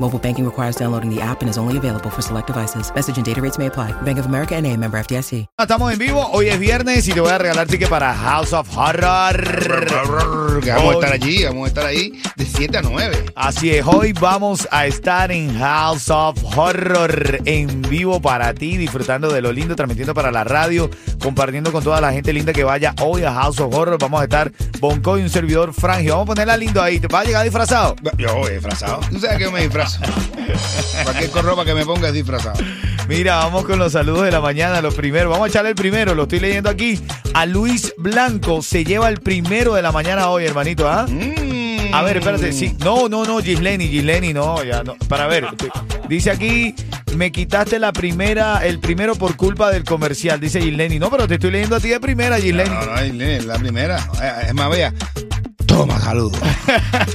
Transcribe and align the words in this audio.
Mobile 0.00 0.18
banking 0.18 0.44
requires 0.44 0.74
downloading 0.74 1.08
the 1.08 1.20
app 1.22 1.40
and 1.40 1.48
is 1.48 1.56
only 1.56 1.76
available 1.78 2.10
for 2.10 2.20
select 2.20 2.48
devices. 2.48 2.92
Message 2.94 3.16
and 3.16 3.24
data 3.24 3.40
rates 3.40 3.58
may 3.58 3.66
apply. 3.66 3.92
Bank 4.02 4.18
of 4.18 4.26
America 4.26 4.56
and 4.56 4.66
a 4.66 4.76
member 4.76 4.98
FDIC. 4.98 5.46
Estamos 5.56 5.92
en 5.92 6.00
vivo, 6.00 6.28
hoy 6.32 6.48
es 6.48 6.58
viernes 6.58 7.06
y 7.06 7.12
te 7.12 7.20
voy 7.20 7.30
a 7.30 7.38
regalar 7.38 7.68
ticket 7.68 7.88
para 7.88 8.12
House 8.12 8.52
of 8.52 8.68
Horror. 8.76 10.60
Vamos 10.66 10.94
a 10.94 10.94
estar 10.94 11.12
allí, 11.12 11.44
vamos 11.44 11.64
a 11.64 11.68
estar 11.68 11.86
ahí 11.86 12.20
de 12.34 12.44
7 12.44 12.78
a 12.78 12.82
9. 12.82 13.26
Así 13.36 13.70
es, 13.70 13.86
hoy 13.86 14.12
vamos 14.12 14.66
a 14.72 14.86
estar 14.86 15.30
en 15.30 15.56
House 15.58 16.10
of 16.10 16.42
Horror 16.56 17.40
en 17.44 17.82
vivo 17.82 18.20
para 18.20 18.52
ti, 18.52 18.76
disfrutando 18.76 19.32
de 19.32 19.42
lo 19.42 19.52
lindo, 19.52 19.76
transmitiendo 19.76 20.12
para 20.12 20.32
la 20.32 20.42
radio, 20.42 20.90
compartiendo 21.22 21.70
con 21.70 21.84
toda 21.84 22.00
la 22.00 22.12
gente 22.12 22.32
linda 22.32 22.52
que 22.52 22.64
vaya 22.64 22.94
hoy 23.00 23.22
a 23.22 23.32
House 23.32 23.60
of 23.60 23.72
Horror. 23.72 23.98
Vamos 24.00 24.20
a 24.20 24.24
estar 24.24 24.50
Bonco 24.80 25.18
y 25.18 25.22
un 25.22 25.30
servidor 25.30 25.72
Frangio. 25.72 26.14
Vamos 26.14 26.24
a 26.24 26.34
ponerla 26.34 26.56
lindo 26.56 26.82
ahí. 26.82 26.98
¿Te 26.98 27.06
va 27.06 27.20
a 27.20 27.24
llegar 27.24 27.44
disfrazado? 27.44 27.94
Yo 28.18 28.34
voy 28.34 28.54
disfrazado. 28.54 29.00
Tú 29.08 29.20
sabes 29.20 29.38
que 29.38 29.48
me 29.50 29.62
disfrazo. 29.62 29.83
Cualquier 31.04 31.30
ropa 31.44 31.64
que 31.64 31.74
me 31.74 31.84
ponga 31.84 32.08
es 32.08 32.14
disfrazado. 32.14 32.58
Mira, 33.08 33.36
vamos 33.36 33.64
con 33.64 33.78
los 33.78 33.92
saludos 33.92 34.24
de 34.24 34.30
la 34.32 34.40
mañana, 34.40 34.80
los 34.80 34.94
primeros. 34.94 35.30
Vamos 35.30 35.46
a 35.46 35.48
echarle 35.48 35.70
el 35.70 35.74
primero, 35.76 36.14
lo 36.14 36.22
estoy 36.22 36.40
leyendo 36.40 36.70
aquí. 36.70 37.00
A 37.34 37.46
Luis 37.46 37.92
Blanco 37.98 38.62
se 38.62 38.84
lleva 38.84 39.08
el 39.08 39.20
primero 39.20 39.74
de 39.74 39.82
la 39.82 39.92
mañana 39.92 40.28
hoy, 40.30 40.44
hermanito, 40.46 40.88
¿ah? 40.88 41.06
A 41.92 42.02
ver, 42.02 42.16
espérate, 42.16 42.52
sí. 42.52 42.74
No, 42.80 43.08
no, 43.08 43.24
no, 43.24 43.40
Gisleni, 43.40 43.88
Gisleni, 43.88 44.32
no, 44.32 44.64
ya 44.64 44.82
no. 44.82 44.96
Para 45.08 45.26
ver, 45.26 45.46
dice 46.08 46.30
aquí, 46.30 46.74
me 47.14 47.30
quitaste 47.30 47.78
la 47.78 47.92
primera, 47.92 48.64
el 48.64 48.80
primero 48.80 49.14
por 49.14 49.36
culpa 49.36 49.70
del 49.70 49.84
comercial, 49.84 50.40
dice 50.40 50.60
Gisleni. 50.60 50.98
No, 50.98 51.10
pero 51.10 51.28
te 51.28 51.34
estoy 51.34 51.50
leyendo 51.50 51.76
a 51.76 51.80
ti 51.80 51.88
de 51.88 52.00
primera, 52.00 52.38
Gisleni. 52.38 52.70
No, 52.70 52.86
no, 52.86 52.98
es 52.98 53.44
la 53.44 53.58
primera. 53.58 53.98
Eh, 54.22 54.46
Es 54.48 54.54
más 54.54 54.70
bella. 54.70 54.92
Toma, 55.74 55.98
saludos. 55.98 56.38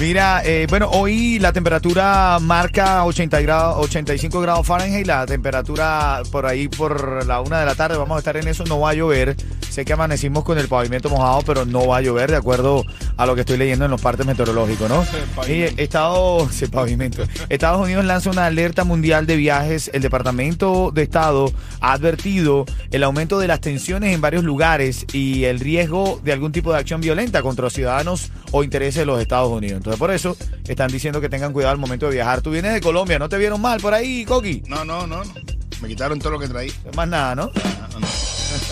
Mira, 0.00 0.40
eh, 0.46 0.66
bueno, 0.70 0.88
hoy 0.90 1.38
la 1.38 1.52
temperatura 1.52 2.38
marca 2.40 3.04
80 3.04 3.40
grados, 3.42 3.84
85 3.84 4.40
grados 4.40 4.66
Fahrenheit, 4.66 5.06
la 5.06 5.26
temperatura 5.26 6.22
por 6.32 6.46
ahí 6.46 6.68
por 6.68 7.26
la 7.26 7.42
una 7.42 7.60
de 7.60 7.66
la 7.66 7.74
tarde, 7.74 7.98
vamos 7.98 8.16
a 8.16 8.20
estar 8.20 8.34
en 8.38 8.48
eso, 8.48 8.64
no 8.64 8.80
va 8.80 8.90
a 8.90 8.94
llover. 8.94 9.36
Sé 9.70 9.84
que 9.84 9.92
amanecimos 9.92 10.42
con 10.44 10.58
el 10.58 10.66
pavimento 10.68 11.08
mojado, 11.08 11.42
pero 11.46 11.64
no 11.64 11.86
va 11.86 11.98
a 11.98 12.00
llover 12.00 12.30
de 12.30 12.36
acuerdo 12.36 12.84
a 13.16 13.24
lo 13.24 13.34
que 13.36 13.42
estoy 13.42 13.56
leyendo 13.56 13.84
en 13.84 13.90
los 13.92 14.00
partes 14.00 14.26
meteorológicos, 14.26 14.88
¿no? 14.88 15.04
Y 15.48 15.62
Estado, 15.80 16.48
sí, 16.50 16.66
pavimento. 16.66 17.22
Estados 17.48 17.80
Unidos 17.80 18.04
lanza 18.04 18.30
una 18.30 18.46
alerta 18.46 18.82
mundial 18.82 19.26
de 19.26 19.36
viajes. 19.36 19.88
El 19.94 20.02
Departamento 20.02 20.90
de 20.92 21.02
Estado 21.04 21.52
ha 21.80 21.92
advertido 21.92 22.66
el 22.90 23.04
aumento 23.04 23.38
de 23.38 23.46
las 23.46 23.60
tensiones 23.60 24.12
en 24.12 24.20
varios 24.20 24.42
lugares 24.42 25.06
y 25.12 25.44
el 25.44 25.60
riesgo 25.60 26.20
de 26.24 26.32
algún 26.32 26.50
tipo 26.50 26.72
de 26.72 26.78
acción 26.80 27.00
violenta 27.00 27.40
contra 27.42 27.62
los 27.62 27.72
ciudadanos 27.72 28.32
o 28.50 28.64
intereses 28.64 28.96
de 28.96 29.06
los 29.06 29.20
Estados 29.20 29.50
Unidos. 29.50 29.76
Entonces, 29.76 29.98
por 30.00 30.10
eso 30.10 30.36
están 30.66 30.90
diciendo 30.90 31.20
que 31.20 31.28
tengan 31.28 31.52
cuidado 31.52 31.72
al 31.72 31.78
momento 31.78 32.06
de 32.06 32.12
viajar. 32.14 32.40
Tú 32.42 32.50
vienes 32.50 32.72
de 32.74 32.80
Colombia, 32.80 33.18
¿no 33.20 33.28
te 33.28 33.38
vieron 33.38 33.60
mal 33.60 33.80
por 33.80 33.94
ahí, 33.94 34.24
Coqui? 34.24 34.64
No, 34.66 34.84
no, 34.84 35.06
no. 35.06 35.22
no. 35.24 35.32
Me 35.80 35.88
quitaron 35.88 36.18
todo 36.18 36.32
lo 36.32 36.38
que 36.40 36.48
traí. 36.48 36.72
Más 36.96 37.08
nada, 37.08 37.34
¿no? 37.36 37.50
Ah, 37.64 37.88
no. 38.00 38.06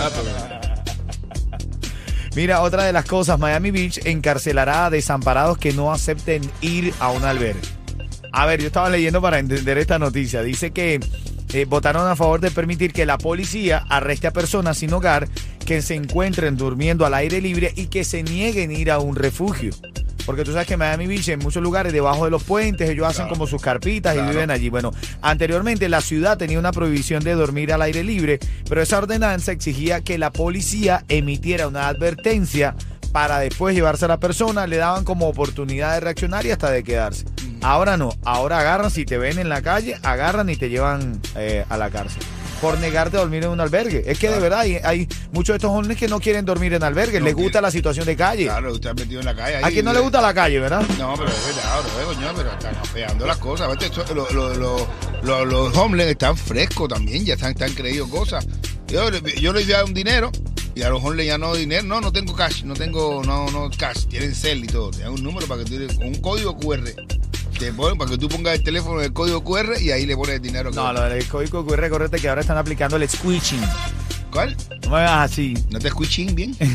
Ah, 0.01 0.11
pero- 0.61 0.68
Mira, 2.39 2.63
otra 2.63 2.85
de 2.85 2.93
las 2.93 3.05
cosas, 3.05 3.37
Miami 3.37 3.73
Beach 3.73 3.99
encarcelará 4.05 4.87
a 4.87 4.91
desamparados 4.91 5.59
que 5.59 5.73
no 5.73 5.93
acepten 5.93 6.49
ir 6.61 6.95
a 7.01 7.11
un 7.11 7.25
albergue. 7.25 7.61
A 8.31 8.47
ver, 8.47 8.61
yo 8.61 8.69
estaba 8.69 8.89
leyendo 8.89 9.21
para 9.21 9.41
entender 9.41 9.77
esta 9.77 9.99
noticia. 9.99 10.45
Dice 10.45 10.71
que 10.71 11.01
eh, 11.53 11.65
votaron 11.65 12.07
a 12.07 12.15
favor 12.15 12.41
de 12.41 12.53
permitir 12.53 12.93
que 12.93 13.07
la 13.07 13.19
policía 13.19 13.85
arreste 13.89 14.29
a 14.29 14.33
personas 14.33 14.79
sin 14.79 14.93
hogar 14.93 15.27
que 15.67 15.83
se 15.83 15.97
encuentren 15.97 16.57
durmiendo 16.57 17.05
al 17.05 17.15
aire 17.15 17.41
libre 17.41 17.73
y 17.75 17.89
que 17.89 18.05
se 18.05 18.23
nieguen 18.23 18.71
a 18.71 18.75
ir 18.75 18.93
a 18.93 19.01
un 19.01 19.17
refugio. 19.17 19.73
Porque 20.29 20.45
tú 20.45 20.53
sabes 20.53 20.67
que 20.67 20.75
en 20.75 20.81
Miami 20.81 21.07
Beach, 21.07 21.27
en 21.31 21.39
muchos 21.39 21.63
lugares, 21.63 21.91
debajo 21.91 22.27
de 22.27 22.31
los 22.31 22.45
puentes, 22.45 22.91
ellos 22.91 23.07
hacen 23.07 23.29
como 23.29 23.47
sus 23.47 23.63
carpitas 23.63 24.15
y 24.15 24.21
viven 24.21 24.51
allí. 24.51 24.69
Bueno, 24.69 24.93
anteriormente 25.23 25.89
la 25.89 26.03
ciudad 26.03 26.37
tenía 26.37 26.59
una 26.59 26.71
prohibición 26.71 27.25
de 27.25 27.33
dormir 27.33 27.73
al 27.73 27.81
aire 27.81 28.05
libre, 28.05 28.39
pero 28.69 28.83
esa 28.83 28.99
ordenanza 28.99 29.53
exigía 29.53 30.03
que 30.03 30.19
la 30.19 30.31
policía 30.31 31.03
emitiera 31.09 31.67
una 31.67 31.89
advertencia 31.89 32.75
para 33.11 33.39
después 33.39 33.75
llevarse 33.75 34.05
a 34.05 34.09
la 34.09 34.21
persona, 34.21 34.67
le 34.67 34.77
daban 34.77 35.05
como 35.05 35.29
oportunidad 35.29 35.95
de 35.95 36.01
reaccionar 36.01 36.45
y 36.45 36.51
hasta 36.51 36.71
de 36.71 36.85
quedarse. 36.85 37.25
Ahora 37.63 37.97
no, 37.97 38.11
ahora 38.23 38.59
agarran, 38.59 38.91
si 38.91 39.07
te 39.07 39.17
ven 39.17 39.39
en 39.39 39.49
la 39.49 39.63
calle, 39.63 39.97
agarran 40.03 40.51
y 40.51 40.57
te 40.57 40.69
llevan 40.69 41.23
eh, 41.37 41.65
a 41.71 41.79
la 41.79 41.89
cárcel. 41.89 42.23
Por 42.61 42.79
negarte 42.79 43.17
a 43.17 43.21
dormir 43.21 43.45
en 43.45 43.51
un 43.51 43.61
albergue. 43.61 44.03
Es 44.07 44.19
que 44.19 44.29
de 44.31 44.39
verdad 44.41 44.61
hay, 44.61 44.77
hay 44.83 45.09
muchos 45.33 45.55
de 45.55 45.57
estos 45.59 45.71
jóvenes 45.71 45.97
que 45.97 46.09
no 46.09 46.21
quieren 46.21 46.45
dormir 46.45 46.75
en 46.75 46.83
albergues, 46.83 47.21
No 47.21 47.27
les 47.27 47.35
gusta 47.35 47.61
la 47.61 47.71
situación 47.71 48.07
de 48.07 48.17
calle. 48.17 48.45
Claro, 48.45 48.73
usted 48.73 48.91
ha 48.91 48.95
metido 48.95 49.21
en 49.21 49.27
la 49.27 49.35
calle. 49.37 49.57
ahí, 49.57 49.65
A 49.65 49.69
quien 49.71 49.85
no 49.85 49.93
le 49.93 50.01
gusta 50.01 50.21
la 50.21 50.35
calle, 50.35 50.59
¿verdad? 50.61 50.83
No, 50.99 51.15
pero 51.17 51.29
es 51.29 51.47
verdad, 51.57 51.81
bro, 51.97 52.07
coño, 52.15 52.33
pero 52.37 52.51
están 52.53 52.75
afeando 52.77 53.27
las 53.27 53.37
cosas. 53.39 53.71
Esto- 53.83 54.05
lo- 54.15 54.31
lo- 54.55 54.87
lo- 55.23 55.45
los 55.45 55.77
homeless 55.77 56.09
están 56.09 56.37
frescos 56.37 56.89
también, 56.89 57.25
ya 57.25 57.35
están, 57.35 57.53
están 57.53 57.73
creído 57.75 58.09
cosas. 58.09 58.47
Yo, 58.89 59.09
yo 59.11 59.53
les 59.53 59.67
doy 59.69 59.77
un 59.85 59.95
dinero 59.95 60.31
y 60.75 60.83
a 60.83 60.89
los 60.91 61.03
homeless 61.05 61.27
ya 61.27 61.39
no 61.39 61.55
dinero. 61.55 61.85
No, 61.85 62.01
no 62.01 62.13
tengo 62.13 62.35
cash, 62.35 62.63
no 62.65 62.75
tengo, 62.75 63.23
no, 63.25 63.51
no 63.51 63.71
cash, 63.77 64.07
tienen 64.07 64.35
cel 64.35 64.65
y 64.65 64.67
todo. 64.67 64.91
Te 64.91 65.03
dan 65.03 65.13
un 65.13 65.23
número 65.23 65.47
para 65.47 65.63
que 65.65 65.71
tú, 65.87 65.97
con 65.97 66.07
un 66.09 66.15
código 66.21 66.57
QR. 66.57 66.93
Te 67.59 67.73
ponen 67.73 67.99
para 67.99 68.11
que 68.13 68.19
tú 68.19 68.29
pongas 68.29 68.55
el 68.55 68.63
teléfono 68.63 69.01
en 69.01 69.07
el 69.07 69.13
código 69.13 69.43
QR 69.43 69.81
y 69.81 69.91
ahí 69.91 70.07
le 70.07 70.17
pones 70.17 70.37
el 70.37 70.43
dinero. 70.43 70.71
que- 70.71 70.77
No, 70.77 70.93
lo 70.93 71.03
del 71.03 71.27
código 71.27 71.67
QR, 71.67 71.89
correcto, 71.91 72.17
que 72.21 72.29
ahora 72.29 72.41
están 72.43 72.57
aplicando 72.59 72.97
el 72.97 73.09
squishing. 73.09 73.61
¿Cuál? 74.31 74.57
No 74.85 74.91
me 74.91 74.97
veas 74.99 75.31
así. 75.33 75.55
¿No 75.71 75.79
te 75.79 75.89
escuchín 75.89 76.35
bien? 76.35 76.57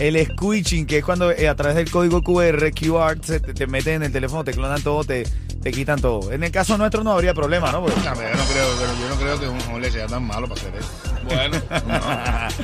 El 0.00 0.26
squishing, 0.26 0.86
que 0.86 0.98
es 0.98 1.04
cuando 1.04 1.30
eh, 1.30 1.46
a 1.48 1.54
través 1.54 1.76
del 1.76 1.88
código 1.88 2.20
QR, 2.20 2.72
QR, 2.72 3.16
se 3.24 3.38
te, 3.38 3.54
te 3.54 3.66
meten 3.68 3.94
en 3.94 4.02
el 4.04 4.12
teléfono, 4.12 4.42
te 4.42 4.52
clonan 4.52 4.82
todo, 4.82 5.04
te, 5.04 5.22
te 5.62 5.70
quitan 5.70 6.00
todo. 6.00 6.32
En 6.32 6.42
el 6.42 6.50
caso 6.50 6.76
nuestro 6.76 7.04
no 7.04 7.12
habría 7.12 7.32
problema, 7.32 7.70
¿no? 7.70 7.80
Porque- 7.80 8.00
No, 8.00 8.12
pero 8.16 8.28
yo 8.32 8.36
no 8.36 8.44
creo, 8.44 8.66
pero 8.80 8.92
yo 9.00 9.08
no 9.08 9.16
creo 9.20 9.40
que 9.40 9.46
un 9.48 9.60
homeless 9.72 9.92
sea 9.92 10.06
tan 10.08 10.24
malo 10.24 10.48
para 10.48 10.60
hacer 10.60 10.74
eso. 10.74 10.90
Bueno, 11.26 11.62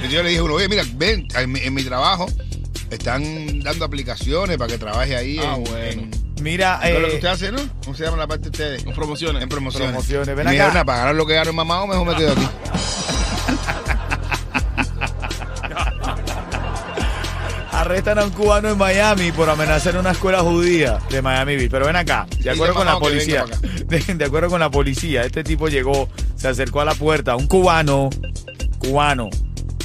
No. 0.02 0.08
Yo 0.08 0.22
le 0.25 0.31
dije 0.31 0.40
a 0.40 0.43
uno, 0.43 0.54
oye, 0.54 0.69
mira, 0.69 0.82
ven, 0.96 1.28
en 1.36 1.52
mi, 1.52 1.60
en 1.60 1.72
mi 1.72 1.84
trabajo 1.84 2.26
están 2.90 3.60
dando 3.60 3.84
aplicaciones 3.84 4.58
para 4.58 4.72
que 4.72 4.78
trabaje 4.78 5.14
ahí. 5.14 5.38
Ah, 5.38 5.54
en, 5.56 5.62
bueno. 5.64 6.02
en- 6.02 6.10
Mira, 6.40 6.78
¿Qué 6.82 6.88
es 6.96 7.00
lo 7.00 7.06
que 7.08 7.12
eh, 7.12 7.16
usted 7.16 7.28
hace, 7.28 7.52
no? 7.52 7.58
¿Cómo 7.84 7.96
se 7.96 8.04
llama 8.04 8.16
la 8.16 8.26
parte 8.26 8.44
de 8.44 8.50
ustedes? 8.50 8.84
con 8.84 8.94
promociones. 8.94 9.42
En 9.42 9.48
promociones. 9.48 9.90
Promociones, 9.90 10.37
ven 10.37 10.46
dijeron, 10.48 10.70
acá. 10.70 10.81
"Ah, 10.81 10.84
pagaron 10.84 11.16
lo 11.16 11.26
que 11.26 11.34
ganaron 11.34 11.54
mamá 11.56 11.82
o 11.82 11.87
mejor 11.87 12.06
me 12.06 12.16
quedo 12.16 12.32
aquí. 12.32 12.48
arrestan 17.72 18.19
a 18.19 18.25
un 18.25 18.31
cubano 18.31 18.69
en 18.69 18.76
Miami 18.78 19.32
por 19.32 19.48
amenazar 19.48 19.96
una 19.96 20.10
escuela 20.10 20.40
judía 20.40 20.98
de 21.10 21.22
Miami 21.22 21.56
Beach. 21.56 21.70
Pero 21.70 21.87
ven 21.87 21.96
acá, 21.96 22.26
de 22.38 22.50
acuerdo 22.50 22.75
con 22.75 22.86
la 22.86 22.98
policía, 22.98 23.44
de, 23.86 23.98
de 24.00 24.25
acuerdo 24.25 24.50
con 24.50 24.60
la 24.60 24.70
policía, 24.70 25.22
este 25.22 25.43
tipo 25.44 25.69
llegó, 25.69 26.08
se 26.36 26.48
acercó 26.48 26.81
a 26.81 26.84
la 26.84 26.94
puerta, 26.94 27.36
un 27.36 27.46
cubano, 27.46 28.10
cubano, 28.78 29.31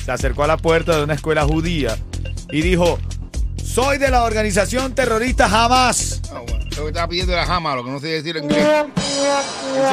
se 0.04 0.12
acercó 0.12 0.44
a 0.44 0.48
la 0.48 0.58
puerta 0.58 0.98
de 0.98 1.04
una 1.04 1.14
escuela 1.14 1.44
judía 1.46 1.98
y 2.52 2.62
dijo, 2.62 3.00
soy 3.64 3.98
de 3.98 4.10
la 4.10 4.24
organización 4.24 4.94
terrorista 4.94 5.46
Hamas. 5.46 6.15
Ah, 6.34 6.42
bueno. 6.48 6.66
Lo 6.76 6.84
que 6.84 6.88
estaba 6.88 7.08
pidiendo 7.08 7.34
era 7.34 7.46
jama, 7.46 7.76
lo 7.76 7.84
que 7.84 7.92
no 7.92 8.00
sé 8.00 8.08
decir 8.08 8.38
en 8.38 8.46
inglés. 8.46 8.66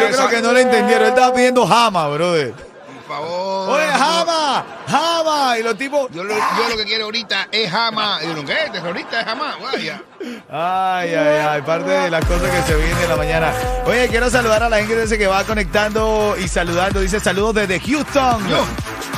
Yo 0.00 0.16
creo 0.16 0.28
que 0.28 0.42
no 0.42 0.52
le 0.52 0.62
entendieron, 0.62 1.04
él 1.04 1.08
estaba 1.10 1.34
pidiendo 1.34 1.64
Hamas, 1.64 2.12
brother. 2.12 2.52
Por 2.52 3.16
favor. 3.16 3.70
Oye, 3.70 3.90
Hamas, 3.92 4.64
Hamas. 4.88 5.58
Y 5.58 5.62
los 5.62 5.76
tipos, 5.76 6.10
Yo 6.12 6.24
lo, 6.24 6.34
yo 6.34 6.68
lo 6.70 6.76
que 6.76 6.84
quiero 6.84 7.04
ahorita 7.04 7.48
es 7.52 7.70
jama. 7.70 8.20
Y 8.22 8.34
yo, 8.34 8.44
¿qué? 8.44 8.56
¿Terrorista 8.72 9.20
es 9.20 9.26
jama? 9.26 9.56
Vaya. 9.62 10.02
Ay, 10.50 11.14
ay, 11.14 11.46
ay, 11.50 11.62
parte 11.62 11.90
de 11.90 12.10
las 12.10 12.24
cosas 12.24 12.50
que 12.50 12.62
se 12.62 12.76
vienen 12.76 12.98
en 12.98 13.08
la 13.08 13.16
mañana. 13.16 13.52
Oye, 13.86 14.08
quiero 14.08 14.30
saludar 14.30 14.62
a 14.62 14.68
la 14.68 14.78
gente 14.84 15.18
que 15.18 15.26
va 15.26 15.44
conectando 15.44 16.36
y 16.42 16.48
saludando. 16.48 17.00
Dice 17.00 17.20
saludos 17.20 17.54
desde 17.54 17.80
Houston. 17.80 18.48
Yo. 18.48 18.64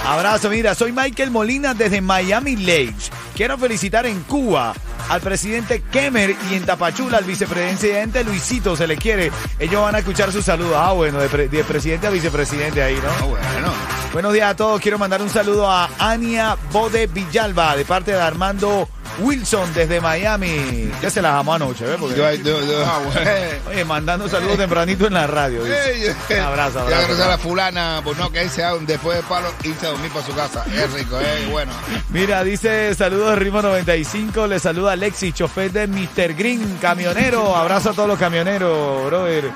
Abrazo, 0.04 0.50
mira, 0.50 0.74
soy 0.74 0.92
Michael 0.92 1.30
Molina 1.30 1.72
desde 1.72 2.00
Miami 2.00 2.56
Lakes. 2.56 3.10
Quiero 3.34 3.56
felicitar 3.56 4.06
en 4.06 4.20
Cuba 4.24 4.74
al 5.08 5.20
presidente 5.20 5.82
Kemer 5.90 6.34
y 6.50 6.54
en 6.54 6.64
Tapachula 6.64 7.18
al 7.18 7.24
vicepresidente 7.24 8.24
Luisito, 8.24 8.76
se 8.76 8.86
le 8.86 8.96
quiere. 8.96 9.30
Ellos 9.58 9.82
van 9.82 9.94
a 9.94 9.98
escuchar 9.98 10.32
sus 10.32 10.44
saludos. 10.44 10.74
Ah, 10.76 10.92
bueno, 10.92 11.20
de, 11.20 11.28
pre- 11.28 11.48
de 11.48 11.64
presidente 11.64 12.06
a 12.06 12.10
vicepresidente 12.10 12.82
ahí, 12.82 12.94
¿no? 12.96 13.08
Ah, 13.20 13.24
bueno. 13.24 13.72
Buenos 14.14 14.32
días 14.32 14.50
a 14.52 14.56
todos. 14.56 14.80
Quiero 14.80 14.96
mandar 14.96 15.20
un 15.20 15.28
saludo 15.28 15.68
a 15.68 15.90
Ania 15.98 16.56
Bode 16.70 17.08
Villalba 17.08 17.76
de 17.76 17.84
parte 17.84 18.12
de 18.12 18.20
Armando 18.20 18.88
Wilson 19.18 19.74
desde 19.74 20.00
Miami. 20.00 20.88
Que 21.00 21.10
se 21.10 21.20
las 21.20 21.34
amó 21.34 21.54
anoche, 21.54 21.84
¿ves? 21.84 21.96
Porque- 21.98 22.16
Yo, 22.16 22.32
yo, 22.32 22.64
yo. 22.64 22.84
Ah, 22.86 23.00
bueno. 23.04 23.30
Oye, 23.68 23.84
mandando 23.84 24.28
saludos 24.28 24.56
tempranito 24.56 25.08
en 25.08 25.14
la 25.14 25.26
radio. 25.26 25.64
dice. 25.64 26.14
Un 26.30 26.38
abrazo, 26.40 26.78
abrazo. 26.80 26.98
quiero 27.00 27.16
ser 27.16 27.24
a 27.24 27.28
la 27.30 27.38
fulana, 27.38 28.00
pues 28.04 28.16
no, 28.16 28.30
que 28.30 28.42
él 28.42 28.50
sea 28.50 28.74
después 28.76 29.16
del 29.18 29.26
palo, 29.26 29.48
irse 29.64 29.84
a 29.84 29.90
dormir 29.90 30.12
para 30.12 30.24
su 30.24 30.32
casa. 30.32 30.64
Es 30.72 30.92
rico, 30.92 31.18
es 31.18 31.50
bueno. 31.50 31.72
Mira, 32.10 32.44
dice 32.44 32.94
saludos 32.94 33.30
de 33.30 33.36
Ritmo 33.36 33.62
95. 33.62 34.46
Le 34.46 34.60
saluda 34.60 34.92
Alexis, 34.92 35.34
chofer 35.34 35.72
de 35.72 35.88
Mr. 35.88 36.34
Green, 36.34 36.78
camionero. 36.80 37.56
Abrazo 37.56 37.90
a 37.90 37.92
todos 37.94 38.08
los 38.08 38.18
camioneros, 38.18 39.06
brother. 39.06 39.50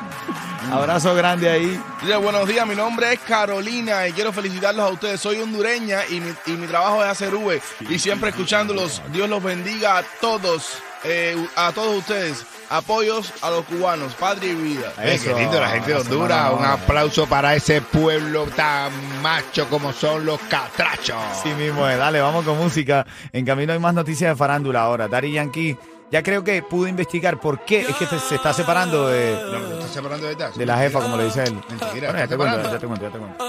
Abrazo 0.70 1.15
grande 1.15 1.49
ahí. 1.49 1.81
Dice, 2.03 2.17
buenos 2.17 2.47
días, 2.47 2.67
mi 2.67 2.75
nombre 2.75 3.12
es 3.12 3.20
Carolina 3.20 4.06
y 4.06 4.12
quiero 4.12 4.32
felicitarlos 4.32 4.85
a 4.87 4.93
ustedes. 4.93 5.20
Soy 5.20 5.41
hondureña 5.41 6.00
y 6.11 6.20
mi, 6.20 6.32
y 6.47 6.50
mi 6.53 6.67
trabajo 6.67 7.03
es 7.03 7.09
hacer 7.11 7.35
V 7.35 7.61
y 7.88 7.99
siempre 7.99 8.31
escuchándolos. 8.31 9.00
Dios 9.12 9.29
los 9.31 9.43
bendiga 9.43 9.99
a 9.99 10.03
todos, 10.20 10.79
eh, 11.05 11.37
a 11.56 11.73
todos 11.73 11.99
ustedes. 11.99 12.44
Apoyos 12.70 13.32
a 13.41 13.49
los 13.49 13.65
cubanos, 13.65 14.12
patria 14.15 14.53
y 14.53 14.55
vida. 14.55 14.93
Eso. 15.03 15.35
qué 15.35 15.41
lindo 15.41 15.59
la 15.59 15.70
gente 15.70 15.93
de 15.93 16.00
Honduras. 16.00 16.53
Un 16.53 16.65
aplauso 16.67 17.26
para 17.26 17.55
ese 17.55 17.81
pueblo 17.81 18.44
tan 18.55 18.93
macho 19.23 19.67
como 19.70 19.94
son 19.94 20.26
los 20.26 20.38
catrachos. 20.50 21.17
Sí 21.43 21.49
mismo 21.55 21.88
es. 21.88 21.97
Dale, 21.97 22.20
vamos 22.20 22.44
con 22.44 22.59
música. 22.59 23.06
En 23.32 23.47
camino 23.47 23.73
hay 23.73 23.79
más 23.79 23.94
noticias 23.94 24.32
de 24.32 24.37
farándula 24.37 24.82
ahora. 24.82 25.09
Daddy 25.09 25.32
Yankee 25.32 25.79
ya 26.10 26.22
creo 26.22 26.43
que 26.44 26.62
pudo 26.62 26.88
investigar 26.88 27.38
por 27.40 27.64
qué 27.64 27.81
es 27.81 27.96
que 27.96 28.06
se 28.06 28.34
está 28.34 28.52
separando 28.52 29.08
de, 29.08 29.38
No, 29.44 29.58
¿lo 29.58 29.75
estás 29.75 29.90
separando 29.93 30.26
de 30.26 30.34
de 30.37 30.66
la 30.66 30.78
jefa, 30.78 31.00
como 31.00 31.16
le 31.16 31.25
dice 31.26 31.44
él. 31.44 31.55
Mentira, 31.69 32.10
Bueno, 32.12 32.19
ya 32.19 32.25
¿está 32.25 32.28
te 32.28 32.37
cuento, 32.37 32.56
separando? 32.56 32.72
ya 32.72 32.78
te 32.78 32.87
cuento, 32.87 33.05
ya 33.06 33.12
te 33.12 33.19
cuento. 33.19 33.44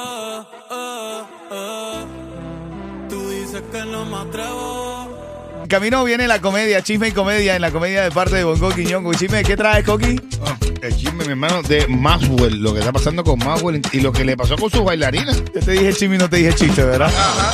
Tú 3.09 3.29
dices 3.29 3.61
que 3.71 3.85
no 3.85 4.05
me 4.05 4.17
atrevo. 4.17 5.07
En 5.63 5.67
camino 5.67 6.03
viene 6.03 6.27
la 6.27 6.39
comedia, 6.41 6.81
chisme 6.81 7.09
y 7.09 7.11
comedia, 7.11 7.55
en 7.55 7.61
la 7.61 7.69
comedia 7.71 8.01
de 8.03 8.11
parte 8.11 8.35
de 8.37 8.43
Bongo 8.43 8.69
Quiñón. 8.71 9.09
Chisme, 9.13 9.43
¿qué 9.43 9.55
traes, 9.57 9.85
Coqui? 9.85 10.19
Oh, 10.41 10.47
el 10.81 10.95
chisme, 10.95 11.25
mi 11.25 11.31
hermano, 11.31 11.61
de 11.63 11.85
Maxwell. 11.87 12.59
Lo 12.61 12.73
que 12.73 12.79
está 12.79 12.91
pasando 12.91 13.23
con 13.23 13.37
Maxwell 13.39 13.81
y 13.91 13.99
lo 13.99 14.11
que 14.11 14.23
le 14.25 14.35
pasó 14.37 14.55
con 14.57 14.69
sus 14.71 14.83
bailarinas. 14.83 15.43
Yo 15.53 15.59
te 15.61 15.71
dije 15.71 15.93
chisme 15.93 16.15
y 16.15 16.17
no 16.19 16.29
te 16.29 16.37
dije 16.37 16.53
chiste, 16.55 16.83
¿verdad? 16.83 17.11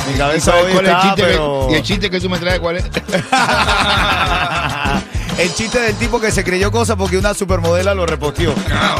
Mi 0.08 0.14
¿Y 0.14 0.18
cabeza 0.18 0.54
hoy 0.54 0.72
cuál 0.72 0.86
es 0.86 0.90
el 0.92 0.96
está, 0.96 1.02
chiste 1.02 1.22
que- 1.22 1.28
pero... 1.28 1.66
y 1.70 1.74
el 1.74 1.82
chiste 1.82 2.10
que 2.10 2.20
tú 2.20 2.30
me 2.30 2.38
traes, 2.38 2.60
¿cuál 2.60 2.76
es? 2.76 2.84
El 5.38 5.54
chiste 5.54 5.80
del 5.80 5.94
tipo 5.96 6.20
que 6.20 6.30
se 6.30 6.44
creyó 6.44 6.70
cosas 6.70 6.96
porque 6.96 7.16
una 7.18 7.34
supermodela 7.34 7.94
lo 7.94 8.06
reposteó. 8.06 8.54
Ah. 8.72 8.96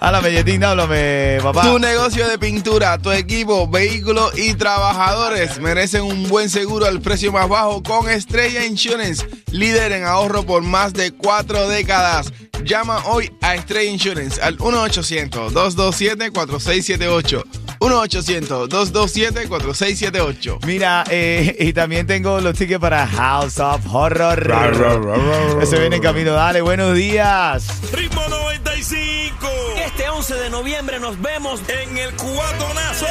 Háblame, 0.00 0.32
Yetín, 0.36 0.64
háblame, 0.64 1.38
papá. 1.42 1.62
Tu 1.62 1.78
negocio 1.78 2.26
de 2.26 2.38
pintura, 2.38 2.96
tu 2.98 3.12
equipo, 3.12 3.68
vehículos 3.68 4.32
y 4.38 4.54
trabajadores 4.54 5.60
merecen 5.60 6.00
un 6.02 6.26
buen 6.28 6.48
seguro 6.48 6.86
al 6.86 7.02
precio 7.02 7.32
más 7.32 7.46
bajo 7.48 7.82
con 7.82 8.08
Estrella 8.08 8.64
Insurance, 8.64 9.26
líder 9.50 9.92
en 9.92 10.04
ahorro 10.04 10.44
por 10.44 10.62
más 10.62 10.94
de 10.94 11.12
cuatro 11.12 11.68
décadas. 11.68 12.32
Llama 12.64 13.02
hoy 13.06 13.30
a 13.42 13.54
Estrella 13.54 13.90
Insurance 13.90 14.40
al 14.40 14.56
1-800-227-4678. 14.58 17.44
1-800-227-4678. 17.80 20.64
Mira, 20.66 21.04
eh, 21.10 21.56
y 21.66 21.72
también 21.72 22.06
tengo 22.06 22.40
los 22.40 22.54
tickets 22.54 22.80
para 22.80 23.06
House 23.06 23.58
of 23.58 23.80
Horror. 23.92 25.58
Ese 25.60 25.80
viene 25.80 25.96
en 25.96 26.02
camino. 26.02 26.32
Dale, 26.32 26.60
buenos 26.60 26.94
días. 26.94 27.66
Ritmo 27.92 28.22
95. 28.28 29.48
Este 29.84 30.08
11 30.08 30.34
de 30.34 30.50
noviembre 30.50 31.00
nos 31.00 31.20
vemos 31.20 31.60
en 31.68 31.98
el 31.98 32.12
Cubatonazo. 32.14 33.06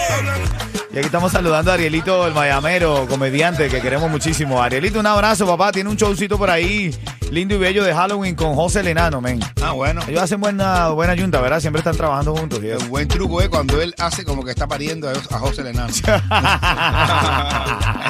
Y 0.92 0.98
aquí 0.98 1.06
estamos 1.06 1.32
saludando 1.32 1.70
a 1.70 1.76
Arielito, 1.76 2.26
el 2.26 2.34
mayamero, 2.34 3.06
comediante, 3.08 3.70
que 3.70 3.80
queremos 3.80 4.10
muchísimo. 4.10 4.62
Arielito, 4.62 5.00
un 5.00 5.06
abrazo, 5.06 5.46
papá. 5.46 5.72
Tiene 5.72 5.90
un 5.90 5.96
showcito 5.96 6.38
por 6.38 6.50
ahí, 6.50 6.90
lindo 7.32 7.56
y 7.56 7.58
bello 7.58 7.84
de 7.84 7.94
Halloween 7.94 8.36
con 8.36 8.56
José 8.56 8.84
Lenano, 8.84 9.22
men. 9.22 9.40
Ah, 9.62 9.72
bueno. 9.72 10.02
Ellos 10.08 10.22
hacen 10.22 10.40
buena, 10.40 10.90
buena 10.90 11.16
junta, 11.20 11.42
¿verdad? 11.42 11.60
Siempre 11.60 11.80
están 11.80 11.96
trabajando 11.96 12.36
juntos. 12.36 12.62
El 12.64 12.78
buen 12.88 13.08
truco 13.08 13.42
es 13.42 13.50
cuando 13.50 13.82
él 13.82 13.94
hace 13.98 14.24
como 14.24 14.44
que 14.44 14.52
está 14.52 14.68
pariendo 14.68 15.10
a 15.10 15.14
a 15.14 15.40
José 15.40 15.64
Lenano. 15.64 15.88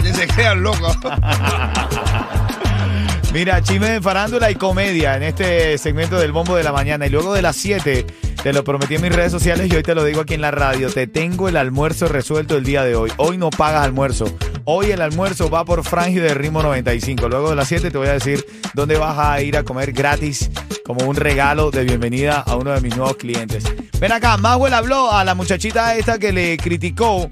Él 0.04 0.14
se 0.16 0.28
crea 0.28 0.56
loco. 0.56 0.94
Mira, 3.34 3.62
chisme 3.62 3.92
de 3.92 4.02
farándula 4.02 4.50
y 4.50 4.56
comedia 4.56 5.16
en 5.16 5.22
este 5.22 5.78
segmento 5.78 6.18
del 6.18 6.32
bombo 6.32 6.56
de 6.56 6.64
la 6.64 6.72
mañana. 6.72 7.06
Y 7.06 7.10
luego 7.10 7.34
de 7.34 7.44
las 7.44 7.56
7, 7.58 8.08
te 8.42 8.54
lo 8.54 8.64
prometí 8.64 8.96
en 8.96 9.04
mis 9.04 9.16
redes 9.16 9.32
sociales 9.32 9.72
y 9.72 9.76
hoy 9.76 9.84
te 9.84 9.94
lo 9.94 10.04
digo 10.04 10.22
aquí 10.22 10.34
en 10.34 10.42
la 10.42 10.50
radio. 10.50 10.90
Te 10.90 11.06
tengo 11.06 11.48
el 11.48 11.58
almuerzo 11.58 12.08
resuelto 12.08 12.58
el 12.58 12.64
día 12.64 12.84
de 12.84 12.96
hoy. 12.96 13.12
Hoy 13.18 13.38
no 13.38 13.52
pagas 13.52 13.84
almuerzo. 13.84 14.26
Hoy 14.72 14.92
el 14.92 15.02
almuerzo 15.02 15.50
va 15.50 15.66
por 15.66 15.84
Frangio 15.84 16.22
de 16.22 16.36
Ritmo 16.36 16.62
95. 16.62 17.28
Luego 17.28 17.50
de 17.50 17.56
las 17.56 17.68
7 17.68 17.90
te 17.90 17.98
voy 17.98 18.08
a 18.08 18.14
decir 18.14 18.46
dónde 18.76 19.00
vas 19.00 19.18
a 19.18 19.42
ir 19.42 19.58
a 19.58 19.64
comer 19.64 19.92
gratis 19.94 20.52
como 20.86 21.10
un 21.10 21.16
regalo 21.16 21.72
de 21.72 21.84
bienvenida 21.86 22.42
a 22.42 22.56
uno 22.56 22.74
de 22.74 22.80
mis 22.80 22.96
nuevos 22.96 23.18
clientes. 23.18 23.64
Ven 24.00 24.12
acá, 24.12 24.38
Mahuel 24.38 24.76
habló 24.76 25.12
a 25.12 25.24
la 25.24 25.34
muchachita 25.34 25.96
esta 25.96 26.20
que 26.20 26.32
le 26.32 26.56
criticó. 26.58 27.28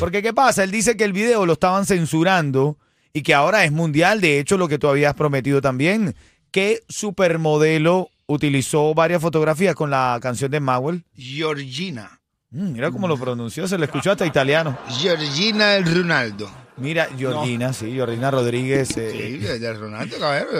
Porque, 0.00 0.22
¿qué 0.22 0.32
pasa? 0.32 0.64
Él 0.64 0.70
dice 0.70 0.96
que 0.96 1.04
el 1.04 1.12
video 1.12 1.44
lo 1.44 1.52
estaban 1.52 1.84
censurando 1.84 2.78
y 3.12 3.20
que 3.20 3.34
ahora 3.34 3.64
es 3.64 3.70
mundial. 3.70 4.22
De 4.22 4.38
hecho, 4.38 4.56
lo 4.56 4.66
que 4.66 4.78
tú 4.78 4.88
habías 4.88 5.12
prometido 5.12 5.60
también. 5.60 6.14
¿Qué 6.50 6.80
supermodelo 6.88 8.08
utilizó 8.24 8.94
varias 8.94 9.20
fotografías 9.20 9.74
con 9.74 9.90
la 9.90 10.18
canción 10.22 10.50
de 10.50 10.60
Mawel? 10.60 11.04
Georgina. 11.14 12.18
Mm, 12.48 12.72
mira 12.72 12.90
cómo 12.90 13.06
lo 13.06 13.18
pronunció, 13.18 13.68
se 13.68 13.76
le 13.76 13.84
escuchó 13.84 14.10
hasta 14.10 14.24
italiano. 14.24 14.78
Georgina 14.88 15.78
Ronaldo. 15.80 16.50
Mira, 16.80 17.08
Georgina, 17.16 17.72
sí, 17.72 17.92
Georgina 17.92 18.30
Rodríguez. 18.30 18.96
eh, 18.96 19.10
Sí, 19.12 19.38
de 19.38 19.58
de 19.58 19.72
Ronaldo, 19.74 20.16
caballero. 20.18 20.50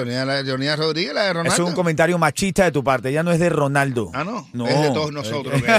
Georgina, 0.45 0.77
Rodríguez, 0.77 1.15
la 1.15 1.23
de 1.25 1.33
Ronaldo. 1.33 1.53
es 1.53 1.59
un 1.61 1.75
comentario 1.75 2.19
machista 2.19 2.65
de 2.65 2.73
tu 2.73 2.83
parte. 2.83 3.09
Ella 3.11 3.23
no 3.23 3.31
es 3.31 3.39
de 3.39 3.49
Ronaldo. 3.49 4.11
Ah, 4.13 4.25
no. 4.25 4.49
No. 4.53 4.67
Es 4.67 4.81
de 4.81 4.91
todos 4.91 5.13
nosotros. 5.13 5.55
que 5.63 5.71
es. 5.71 5.79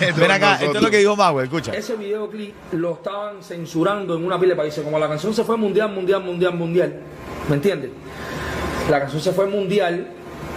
De 0.00 0.06
todos 0.08 0.16
Ven 0.18 0.30
acá, 0.30 0.58
esto 0.60 0.76
es 0.76 0.82
lo 0.82 0.90
que 0.90 0.98
dijo 0.98 1.16
Mago, 1.16 1.40
escucha. 1.40 1.72
Ese 1.72 1.96
videoclip 1.96 2.54
lo 2.72 2.94
estaban 2.94 3.42
censurando 3.42 4.16
en 4.16 4.24
una 4.24 4.38
pila 4.38 4.50
de 4.50 4.56
países. 4.56 4.84
Como 4.84 4.98
la 4.98 5.08
canción 5.08 5.32
se 5.34 5.44
fue 5.44 5.56
mundial, 5.56 5.90
mundial, 5.92 6.22
mundial, 6.22 6.54
mundial. 6.54 7.00
¿Me 7.48 7.56
entiendes? 7.56 7.90
La 8.90 9.00
canción 9.00 9.20
se 9.22 9.32
fue 9.32 9.46
mundial, 9.46 10.08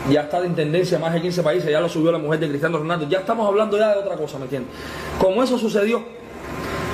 ya 0.10 0.22
está 0.22 0.44
en 0.46 0.54
tendencia 0.56 0.96
en 0.96 1.02
más 1.02 1.14
de 1.14 1.22
15 1.22 1.44
países, 1.44 1.70
ya 1.72 1.80
lo 1.80 1.88
subió 1.90 2.12
la 2.12 2.18
mujer 2.18 2.40
de 2.40 2.50
Cristiano 2.50 2.78
Ronaldo. 2.78 3.08
Ya 3.10 3.20
estamos 3.20 3.48
hablando 3.48 3.78
ya 3.78 3.94
de 3.94 4.00
otra 4.00 4.16
cosa, 4.16 4.38
¿me 4.38 4.44
entiendes? 4.46 4.72
Como 5.20 5.42
eso 5.44 5.58
sucedió, 5.58 6.04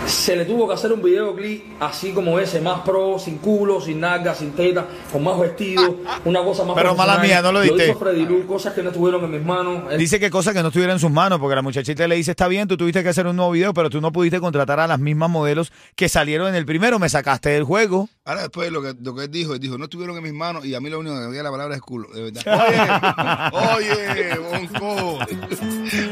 se 0.08 0.36
le 0.36 0.46
tuvo 0.46 0.68
que 0.68 0.74
hacer 0.74 0.92
un 0.94 1.02
videoclip 1.02 1.64
así 1.80 2.12
como 2.12 2.40
ese, 2.40 2.62
más 2.62 2.82
pro, 2.82 3.20
sin 3.20 3.38
culo, 3.38 3.82
sin 3.82 4.00
nalga, 4.00 4.34
sin 4.34 4.54
teta, 4.54 4.88
con 5.12 5.24
más 5.24 5.40
vestido, 5.40 5.98
una 6.26 6.44
cosa 6.44 6.64
más 6.64 6.76
Pero 6.76 6.96
mala 6.96 7.20
mía, 7.20 7.42
no 7.42 7.52
lo 7.52 7.62
diste. 7.62 7.90
hizo 7.90 8.00
Freddy 8.00 8.26
Lu, 8.26 8.46
cosas 8.48 8.74
que 8.74 8.82
no 8.82 8.90
estuvieron 8.90 9.24
en 9.26 9.32
mis 9.32 9.44
manos. 9.44 9.92
Eh, 9.92 9.98
Dice 9.98 10.20
que 10.20 10.30
cosas 10.30 10.54
que 10.54 10.62
no 10.62 10.68
estuvieran 10.70 10.96
en 10.96 11.00
sus 11.00 11.12
manos, 11.12 11.40
porque 11.40 11.56
la 11.56 11.62
muchachita 11.62 12.08
le 12.08 12.16
dice, 12.16 12.32
está 12.32 12.48
bien, 12.48 12.68
tú 12.68 12.78
tuviste 12.78 13.04
que 13.04 13.10
hacer 13.10 13.28
un 13.28 13.36
nuevo 13.36 13.52
video, 13.52 13.74
pero 13.74 13.90
tú 13.90 14.00
no 14.02 14.12
pudiste 14.12 14.40
contratar 14.40 14.80
a 14.80 14.88
las 14.88 15.00
mismas 15.00 15.30
modelos 15.30 15.72
que 15.96 16.08
salieron 16.10 16.48
en 16.48 16.56
el 16.56 16.66
primero, 16.66 17.00
me 17.00 17.10
sacaste 17.10 17.50
del 17.50 17.64
juego. 17.64 18.10
Ahora 18.26 18.42
después 18.42 18.72
lo 18.72 18.82
que, 18.82 18.94
lo 19.02 19.14
que 19.16 19.24
él 19.26 19.32
dijo, 19.32 19.54
él 19.54 19.60
dijo, 19.60 19.78
no 19.78 19.86
estuvieron 19.86 20.16
en 20.18 20.24
mis 20.24 20.34
manos 20.34 20.66
y 20.66 20.74
a 20.76 20.80
mí 20.80 20.90
lo 20.90 21.00
único 21.00 21.16
que 21.16 21.22
me 21.22 21.28
veía 21.30 21.44
la 21.44 21.52
palabra 21.52 21.76
es 21.76 21.82
culo, 21.82 22.10
de 22.14 22.32
verdad. 22.32 23.52
Oye, 23.78 23.92
oye, 23.92 24.38
Bonco. 24.40 25.20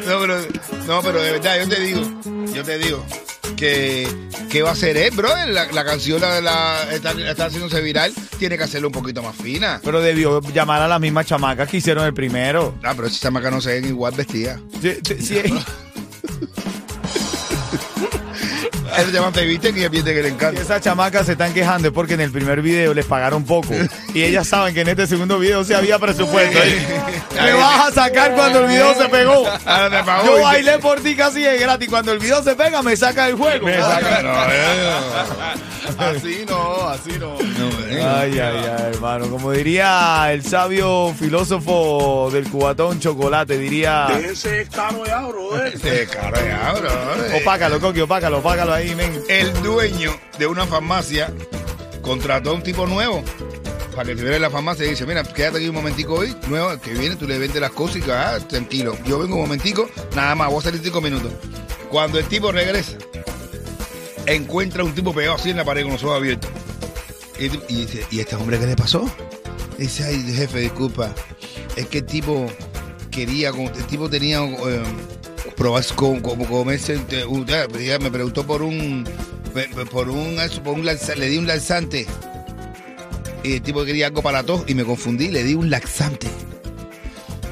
No, 0.05 0.19
pero, 0.19 0.37
no, 0.87 1.01
pero 1.01 1.21
de 1.21 1.31
verdad, 1.33 1.59
yo 1.59 1.69
te 1.69 1.79
digo, 1.81 2.01
yo 2.53 2.63
te 2.63 2.77
digo 2.77 3.03
que, 3.55 4.07
¿qué 4.49 4.61
va 4.61 4.69
a 4.69 4.73
hacer 4.73 4.97
él, 4.97 5.11
bro? 5.15 5.29
La, 5.47 5.65
la 5.71 5.85
canción 5.85 6.19
la, 6.21 6.41
la- 6.41 6.91
está, 6.93 7.11
está 7.11 7.45
haciéndose 7.45 7.81
viral, 7.81 8.13
tiene 8.39 8.57
que 8.57 8.63
hacerlo 8.63 8.87
un 8.89 8.93
poquito 8.93 9.21
más 9.23 9.35
fina. 9.35 9.79
Pero 9.83 10.01
debió 10.01 10.41
llamar 10.53 10.81
a 10.81 10.87
las 10.87 10.99
mismas 10.99 11.25
chamacas 11.25 11.69
que 11.69 11.77
hicieron 11.77 12.05
el 12.05 12.13
primero. 12.13 12.75
Ah, 12.83 12.93
pero 12.95 13.07
esas 13.07 13.21
chamacas 13.21 13.51
no 13.51 13.61
se 13.61 13.73
ven 13.73 13.85
igual 13.85 14.13
vestidas. 14.15 14.59
Sí, 14.81 14.97
sí, 15.03 15.15
sí, 15.21 15.41
Esas 18.97 19.11
chamacas 19.11 19.33
te 19.33 19.45
visten 19.45 19.77
y 19.77 19.83
el 19.83 19.91
que 19.91 20.21
le 20.21 20.29
encanta. 20.29 20.61
esas 20.61 20.81
chamacas 20.81 21.25
se 21.25 21.33
están 21.33 21.53
quejando 21.53 21.87
es 21.89 21.93
porque 21.93 22.13
en 22.13 22.21
el 22.21 22.31
primer 22.31 22.61
video 22.61 22.93
les 22.93 23.05
pagaron 23.05 23.43
poco. 23.43 23.73
Y 24.13 24.23
ellas 24.23 24.47
saben 24.47 24.73
que 24.73 24.81
en 24.81 24.89
este 24.89 25.07
segundo 25.07 25.39
video 25.39 25.63
sí 25.63 25.73
había 25.73 25.99
presupuesto. 25.99 26.59
Me 27.41 27.53
vas 27.53 27.89
a 27.89 27.91
sacar 27.91 28.33
cuando 28.35 28.61
el 28.61 28.67
video 28.67 28.93
se 28.95 29.09
pegó. 29.09 29.43
Pagó 29.65 30.25
Yo 30.37 30.41
bailé 30.41 30.79
por 30.79 31.01
ti 31.01 31.15
casi 31.15 31.41
de 31.41 31.57
gratis. 31.57 31.89
Cuando 31.89 32.11
el 32.11 32.19
video 32.19 32.41
se 32.43 32.55
pega, 32.55 32.81
me 32.81 32.95
saca 32.95 33.25
del 33.25 33.35
juego. 33.35 33.65
Me 33.65 33.77
saca- 33.77 34.21
no, 34.21 34.45
eh, 34.51 35.74
Así 35.97 36.45
no, 36.47 36.87
así 36.87 37.11
no. 37.19 37.37
no, 37.37 37.87
eh. 37.89 38.03
Ay, 38.03 38.39
ay, 38.39 38.57
ay, 38.77 38.91
hermano. 38.93 39.29
Como 39.29 39.51
diría 39.51 40.31
el 40.31 40.43
sabio 40.43 41.13
filósofo 41.17 42.29
del 42.31 42.49
cubatón 42.49 42.99
chocolate, 42.99 43.57
diría. 43.57 44.07
Ese 44.19 44.61
es 44.61 44.69
caro 44.69 45.05
ya, 45.05 45.21
brother. 45.27 45.77
Se 45.77 46.07
carga, 46.07 46.73
bro. 46.73 47.37
Opácalo, 47.41 47.79
Coqui, 47.79 48.01
opácalo, 48.01 48.39
opácalo 48.39 48.73
ahí, 48.73 48.95
men. 48.95 49.21
El 49.29 49.53
dueño 49.61 50.11
de 50.37 50.47
una 50.47 50.65
farmacia 50.65 51.31
contrató 52.01 52.51
a 52.51 52.53
un 52.53 52.63
tipo 52.63 52.85
nuevo 52.87 53.23
para 53.95 54.07
que 54.07 54.11
estuviera 54.11 54.35
en 54.35 54.41
la 54.41 54.49
farmacia 54.49 54.85
y 54.85 54.89
dice, 54.89 55.05
mira, 55.05 55.23
quédate 55.23 55.57
aquí 55.57 55.69
un 55.69 55.75
momentico 55.75 56.15
hoy, 56.15 56.35
nuevo, 56.47 56.77
que 56.81 56.93
viene, 56.93 57.15
tú 57.15 57.27
le 57.27 57.39
vendes 57.39 57.61
las 57.61 57.71
cosas 57.71 57.97
y 57.97 58.01
que, 58.01 58.11
ah, 58.11 58.37
tranquilo, 58.47 58.97
yo 59.05 59.19
vengo 59.19 59.35
un 59.35 59.41
momentico, 59.43 59.89
nada 60.15 60.35
más, 60.35 60.49
voy 60.49 60.59
a 60.59 60.63
salir 60.63 60.81
cinco 60.83 60.99
minutos. 60.99 61.31
Cuando 61.89 62.19
el 62.19 62.25
tipo 62.25 62.51
regresa, 62.51 62.97
encuentra 64.27 64.83
un 64.83 64.93
tipo 64.93 65.13
pegado 65.13 65.35
así 65.35 65.49
en 65.51 65.57
la 65.57 65.65
pared 65.65 65.83
con 65.83 65.93
los 65.93 66.03
ojos 66.03 66.17
abiertos. 66.17 66.49
Y, 67.39 67.49
dice, 67.49 68.05
¿y 68.11 68.19
este 68.19 68.35
hombre 68.35 68.59
qué 68.59 68.65
le 68.67 68.75
pasó? 68.75 69.09
Dice, 69.77 70.03
ay, 70.05 70.23
jefe, 70.33 70.59
disculpa, 70.59 71.13
es 71.75 71.85
que 71.87 71.97
el 71.99 72.05
tipo 72.05 72.45
quería, 73.11 73.49
el 73.49 73.85
tipo 73.87 74.09
tenía... 74.09 74.43
eh, 74.43 74.83
probar 75.55 75.85
como 75.95 76.45
comerse 76.49 76.99
me 78.01 78.11
preguntó 78.11 78.45
por 78.45 78.61
un 78.61 79.07
por 79.89 80.09
un 80.09 80.37
por 80.63 80.73
un 80.73 80.85
lanza- 80.85 81.15
le 81.15 81.29
di 81.29 81.37
un 81.37 81.47
laxante 81.47 82.05
y 83.41 83.53
el 83.53 83.61
tipo 83.61 83.85
quería 83.85 84.07
algo 84.07 84.21
para 84.21 84.39
la 84.39 84.45
tos 84.45 84.63
y 84.67 84.73
me 84.75 84.83
confundí 84.83 85.29
le 85.29 85.43
di 85.45 85.53
un 85.53 85.69
laxante 85.69 86.27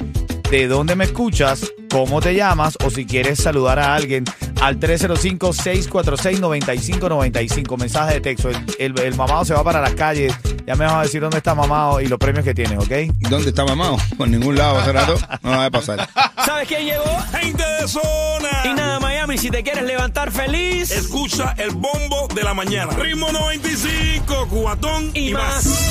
de 0.51 0.67
dónde 0.67 0.95
me 0.95 1.05
escuchas, 1.05 1.71
cómo 1.95 2.19
te 2.19 2.35
llamas 2.35 2.77
o 2.83 2.89
si 2.89 3.05
quieres 3.05 3.41
saludar 3.41 3.79
a 3.79 3.95
alguien 3.95 4.25
al 4.61 4.77
305-646-9595. 4.81 7.77
Mensaje 7.77 8.15
de 8.15 8.21
texto. 8.21 8.49
El, 8.49 8.57
el- 8.79 8.99
el 8.99 9.15
mamado 9.15 9.45
se 9.45 9.53
va 9.53 9.63
para 9.63 9.79
las 9.79 9.93
calles. 9.95 10.33
Ya 10.67 10.75
me 10.75 10.83
vas 10.83 10.95
a 10.95 11.01
decir 11.03 11.21
dónde 11.21 11.37
está 11.37 11.55
mamado 11.55 12.01
y 12.01 12.07
los 12.07 12.19
premios 12.19 12.43
que 12.43 12.53
tienes, 12.53 12.77
¿ok? 12.79 12.91
¿Dónde 13.29 13.47
está 13.49 13.63
mamado? 13.65 13.95
Por 14.17 14.27
ningún 14.27 14.57
lado 14.57 14.77
hace 14.79 14.91
rato. 14.91 15.15
No 15.43 15.51
va 15.51 15.65
a 15.65 15.71
pasar. 15.71 16.09
¿Sabes 16.45 16.67
quién 16.67 16.83
llegó? 16.85 17.05
Gente 17.39 17.63
de 17.63 17.87
zona. 17.87 18.49
Y 18.65 18.73
nada, 18.73 18.99
Miami, 18.99 19.37
si 19.37 19.49
te 19.51 19.61
quieres 19.63 19.83
levantar 19.83 20.31
feliz. 20.31 20.89
Escucha 20.91 21.53
el 21.57 21.69
bombo 21.71 22.27
de 22.33 22.43
la 22.43 22.53
mañana. 22.55 22.91
Ritmo 22.97 23.31
95, 23.31 24.47
cubatón 24.49 25.11
y, 25.13 25.29
Y 25.29 25.33
más. 25.33 25.65
más. 25.65 25.83